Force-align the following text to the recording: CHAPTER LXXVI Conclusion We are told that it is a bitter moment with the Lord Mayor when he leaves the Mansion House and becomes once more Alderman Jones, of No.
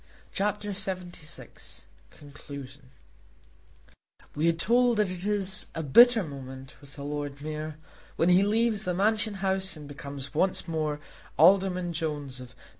CHAPTER 0.31 0.71
LXXVI 0.71 1.81
Conclusion 2.09 2.89
We 4.33 4.49
are 4.49 4.51
told 4.51 4.97
that 4.97 5.11
it 5.11 5.27
is 5.27 5.67
a 5.75 5.83
bitter 5.83 6.23
moment 6.23 6.73
with 6.81 6.95
the 6.95 7.03
Lord 7.03 7.39
Mayor 7.43 7.77
when 8.15 8.29
he 8.29 8.41
leaves 8.41 8.83
the 8.83 8.95
Mansion 8.95 9.35
House 9.45 9.75
and 9.77 9.87
becomes 9.87 10.33
once 10.33 10.67
more 10.67 10.99
Alderman 11.37 11.93
Jones, 11.93 12.41
of 12.41 12.55
No. 12.55 12.63